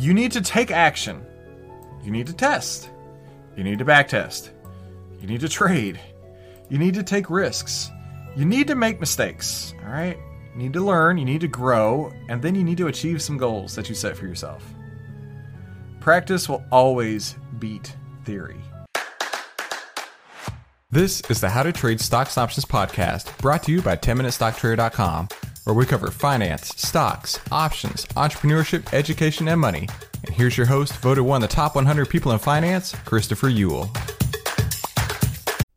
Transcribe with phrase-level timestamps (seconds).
[0.00, 1.26] You need to take action.
[2.02, 2.88] You need to test.
[3.54, 4.48] You need to backtest.
[5.20, 6.00] You need to trade.
[6.70, 7.90] You need to take risks.
[8.34, 10.16] You need to make mistakes, all right?
[10.54, 13.36] You need to learn, you need to grow, and then you need to achieve some
[13.36, 14.64] goals that you set for yourself.
[16.00, 17.94] Practice will always beat
[18.24, 18.56] theory.
[20.90, 25.28] This is the How to Trade Stocks and Options podcast brought to you by 10MinuteStockTrader.com,
[25.70, 29.88] where we cover finance, stocks, options, entrepreneurship, education, and money.
[30.26, 33.88] And here's your host, voted one of the top 100 people in finance, Christopher Uhl.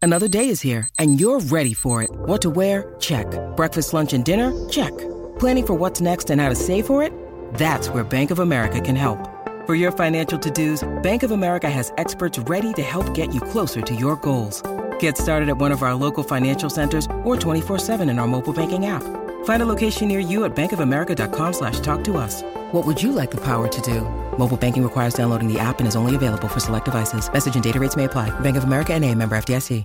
[0.00, 2.10] Another day is here, and you're ready for it.
[2.10, 2.94] What to wear?
[3.00, 3.26] Check.
[3.56, 4.52] Breakfast, lunch, and dinner?
[4.68, 4.96] Check.
[5.40, 7.12] Planning for what's next and how to save for it?
[7.54, 9.18] That's where Bank of America can help.
[9.66, 13.82] For your financial to-dos, Bank of America has experts ready to help get you closer
[13.82, 14.62] to your goals.
[15.00, 18.86] Get started at one of our local financial centers or 24-7 in our mobile banking
[18.86, 19.02] app.
[19.44, 22.42] Find a location near you at bankofamerica.com slash talk to us.
[22.72, 24.00] What would you like the power to do?
[24.38, 27.30] Mobile banking requires downloading the app and is only available for select devices.
[27.30, 28.30] Message and data rates may apply.
[28.40, 29.84] Bank of America and a member FDIC.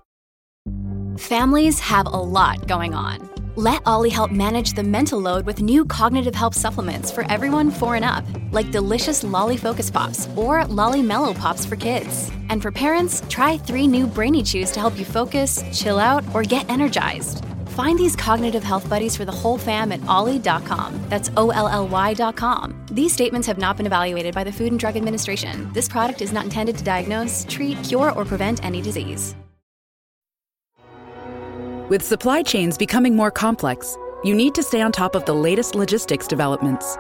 [1.18, 3.30] Families have a lot going on.
[3.56, 7.96] Let OLLY help manage the mental load with new cognitive help supplements for everyone four
[7.96, 12.30] and up, like delicious Lolly Focus Pops or Lolly Mellow Pops for kids.
[12.50, 16.44] And for parents, try three new Brainy Chews to help you focus, chill out, or
[16.44, 17.45] get energized.
[17.76, 20.98] Find these cognitive health buddies for the whole fam at olly.com.
[21.10, 22.86] That's O L L Y.com.
[22.90, 25.70] These statements have not been evaluated by the Food and Drug Administration.
[25.74, 29.36] This product is not intended to diagnose, treat, cure, or prevent any disease.
[31.90, 35.76] With supply chains becoming more complex, you need to stay on top of the latest
[35.76, 36.98] logistics developments.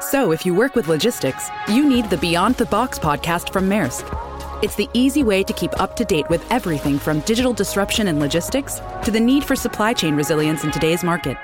[0.00, 4.29] So, if you work with logistics, you need the Beyond the Box podcast from Maersk.
[4.62, 8.20] It's the easy way to keep up to date with everything from digital disruption in
[8.20, 11.38] logistics to the need for supply chain resilience in today's market.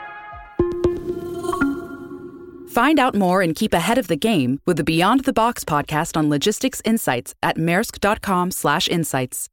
[2.69, 6.15] Find out more and keep ahead of the game with the Beyond the Box podcast
[6.15, 9.49] on logistics insights at maersk.com/insights.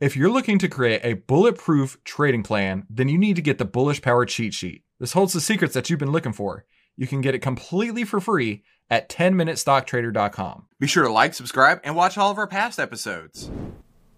[0.00, 3.66] If you're looking to create a bulletproof trading plan, then you need to get the
[3.66, 4.82] Bullish Power cheat sheet.
[4.98, 6.64] This holds the secrets that you've been looking for.
[6.96, 10.66] You can get it completely for free at 10minutestocktrader.com.
[10.78, 13.50] Be sure to like, subscribe, and watch all of our past episodes.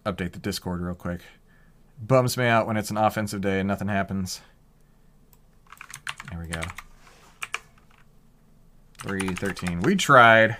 [0.05, 1.21] Update the Discord real quick.
[2.01, 4.41] Bums me out when it's an offensive day and nothing happens.
[6.31, 6.61] There we go.
[8.99, 9.81] 313.
[9.81, 10.57] We tried.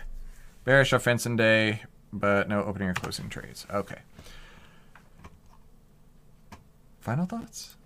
[0.65, 3.67] Bearish offensive day, but no opening or closing trades.
[3.71, 3.99] Okay.
[7.01, 7.77] Final thoughts?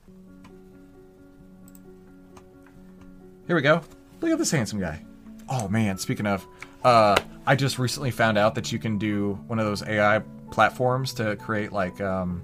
[3.47, 3.82] Here we go.
[4.20, 5.04] Look at this handsome guy.
[5.48, 6.47] Oh man, speaking of,
[6.84, 7.16] uh,
[7.47, 10.20] I just recently found out that you can do one of those AI
[10.50, 12.42] platforms to create like um,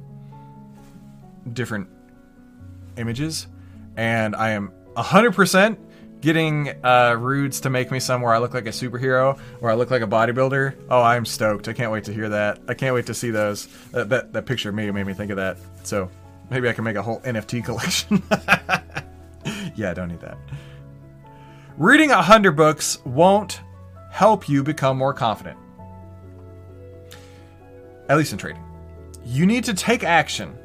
[1.53, 1.89] different
[2.97, 3.47] images,
[3.97, 5.77] and I am 100%
[6.21, 9.75] getting uh, Rudes to make me some where I look like a superhero, where I
[9.75, 10.75] look like a bodybuilder.
[10.91, 11.69] Oh, I'm stoked!
[11.69, 12.59] I can't wait to hear that.
[12.69, 13.67] I can't wait to see those.
[13.93, 15.59] That that, that picture of me made me think of that.
[15.83, 16.11] So
[16.51, 18.23] maybe I can make a whole NFT collection.
[19.77, 20.39] yeah, I don't need that.
[21.79, 23.61] Reading a hundred books won't
[24.11, 25.59] help you become more confident.
[28.09, 28.63] At least in trading.
[29.27, 30.57] You need to take action.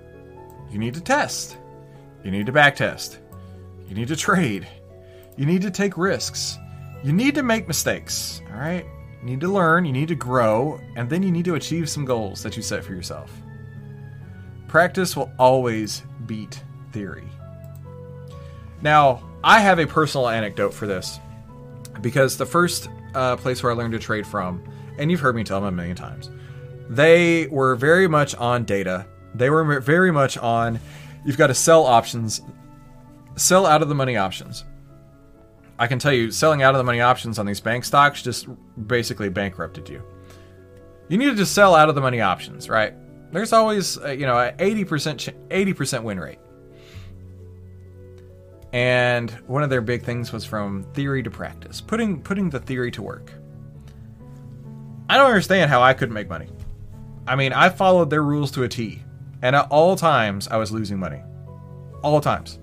[0.70, 1.58] You need to test.
[2.24, 3.18] You need to backtest.
[3.90, 4.66] You need to trade.
[5.36, 6.58] You need to take risks.
[7.04, 8.86] You need to make mistakes, all right?
[9.20, 12.06] You need to learn, you need to grow, and then you need to achieve some
[12.06, 13.34] goals that you set for yourself.
[14.70, 16.64] Practice will always beat
[16.94, 17.28] theory.
[18.82, 21.20] Now, I have a personal anecdote for this
[22.02, 24.64] because the first uh, place where I learned to trade from,
[24.98, 26.30] and you've heard me tell them a million times,
[26.90, 29.08] they were very much on data.
[29.34, 30.80] They were very much on
[31.26, 32.42] you've got to sell options,
[33.36, 34.66] sell out of the money options.
[35.80, 38.48] I can tell you, selling out of the money options on these bank stocks just
[38.88, 40.04] basically bankrupted you.
[41.10, 42.94] You needed to sell out of the money options, right?
[43.32, 46.38] There's always, uh, you know, an 80% 80% win rate.
[48.74, 52.92] And one of their big things was from theory to practice, putting putting the theory
[52.92, 53.34] to work.
[55.10, 56.48] I don't understand how I couldn't make money.
[57.28, 59.04] I mean, I followed their rules to a T,
[59.42, 61.22] and at all times I was losing money.
[62.02, 62.60] All times.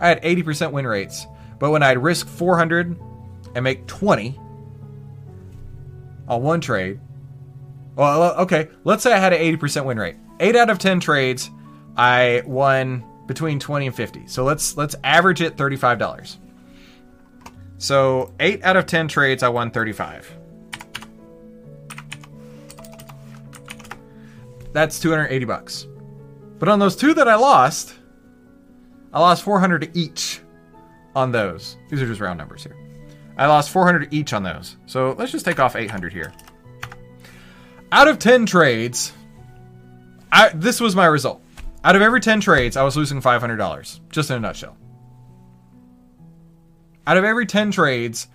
[0.00, 1.26] I had 80% win rates,
[1.58, 2.98] but when I'd risk 400
[3.54, 4.38] and make 20
[6.28, 7.00] on one trade,
[7.96, 10.16] well, okay, let's say I had an 80% win rate.
[10.40, 11.50] 8 out of 10 trades,
[11.96, 14.26] I won between 20 and 50.
[14.26, 16.36] So let's let's average it $35.
[17.78, 20.38] So 8 out of 10 trades I won 35.
[24.72, 25.86] That's 280 bucks.
[26.58, 27.94] But on those two that I lost,
[29.12, 30.40] I lost 400 each
[31.14, 31.76] on those.
[31.88, 32.76] These are just round numbers here.
[33.36, 34.76] I lost 400 each on those.
[34.86, 36.32] So let's just take off 800 here.
[37.92, 39.12] Out of 10 trades,
[40.32, 41.43] I, this was my result.
[41.84, 44.74] Out of every 10 trades, I was losing $500, just in a nutshell.
[47.06, 48.26] Out of every 10 trades,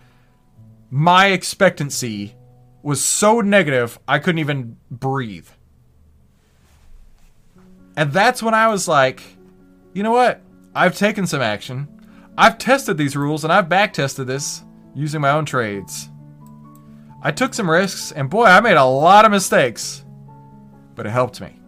[0.92, 2.36] my expectancy
[2.84, 5.48] was so negative, I couldn't even breathe.
[7.98, 9.24] And that's when I was like,
[9.94, 10.42] you know what?
[10.76, 11.88] I've taken some action.
[12.38, 14.64] I've tested these rules and I've back tested this
[14.94, 16.08] using my own trades.
[17.24, 20.06] I took some risks and boy, I made a lot of mistakes.
[20.94, 21.59] But it helped me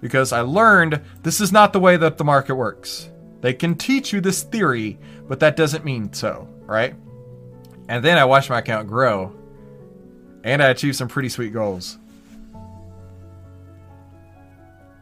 [0.00, 3.08] because I learned this is not the way that the market works.
[3.40, 4.98] They can teach you this theory,
[5.28, 6.94] but that doesn't mean so, right?
[7.88, 9.34] And then I watched my account grow
[10.44, 11.98] and I achieved some pretty sweet goals.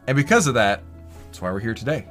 [0.07, 0.81] And because of that,
[1.25, 2.07] that's why we're here today.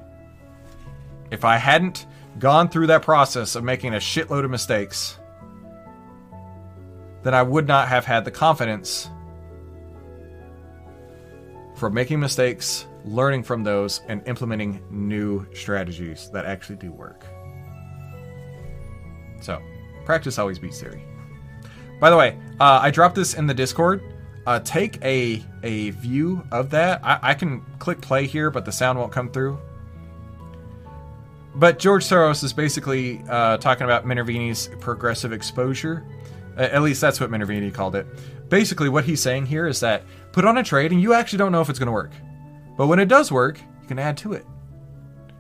[1.30, 2.06] If I hadn't
[2.38, 5.18] gone through that process of making a shitload of mistakes,
[7.24, 9.10] then I would not have had the confidence
[11.78, 17.24] for making mistakes, learning from those, and implementing new strategies that actually do work.
[19.40, 19.62] So,
[20.04, 21.04] practice always beats theory.
[22.00, 24.02] By the way, uh, I dropped this in the Discord.
[24.46, 27.00] Uh, take a a view of that.
[27.04, 29.58] I, I can click play here, but the sound won't come through.
[31.54, 36.04] But George Soros is basically uh, talking about Minervini's progressive exposure.
[36.58, 38.06] At least that's what Minervini called it.
[38.48, 40.02] Basically, what he's saying here is that
[40.32, 42.10] put on a trade and you actually don't know if it's going to work.
[42.76, 44.44] But when it does work, you can add to it.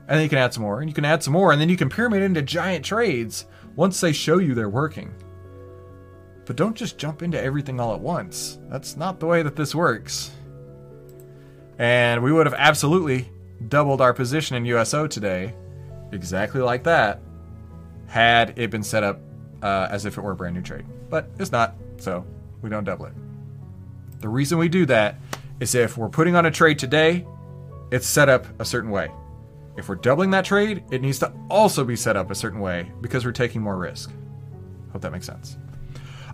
[0.08, 1.68] And then you can add some more, and you can add some more, and then
[1.68, 3.44] you can pyramid into giant trades
[3.76, 5.12] once they show you they're working.
[6.46, 8.58] But don't just jump into everything all at once.
[8.70, 10.30] That's not the way that this works.
[11.78, 13.30] And we would have absolutely
[13.68, 15.54] doubled our position in USO today,
[16.12, 17.20] exactly like that,
[18.06, 19.20] had it been set up
[19.62, 20.84] uh, as if it were a brand new trade.
[21.08, 22.24] But it's not, so
[22.62, 23.14] we don't double it.
[24.20, 25.16] The reason we do that
[25.60, 27.26] is if we're putting on a trade today,
[27.90, 29.10] it's set up a certain way.
[29.76, 32.90] If we're doubling that trade, it needs to also be set up a certain way
[33.00, 34.10] because we're taking more risk.
[34.92, 35.56] Hope that makes sense.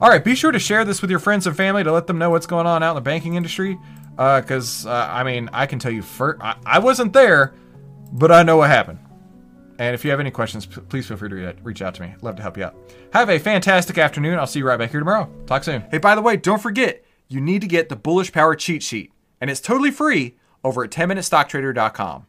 [0.00, 2.18] All right, be sure to share this with your friends and family to let them
[2.18, 3.78] know what's going on out in the banking industry.
[4.16, 7.54] Because, uh, uh, I mean, I can tell you, first, I, I, wasn't there,
[8.12, 8.98] but I know what happened.
[9.78, 12.14] And if you have any questions, p- please feel free to reach out to me.
[12.22, 12.76] Love to help you out.
[13.12, 14.38] Have a fantastic afternoon.
[14.38, 15.28] I'll see you right back here tomorrow.
[15.46, 15.82] Talk soon.
[15.90, 19.12] Hey, by the way, don't forget, you need to get the Bullish Power cheat sheet,
[19.40, 22.26] and it's totally free over at 10minutestocktrader.com.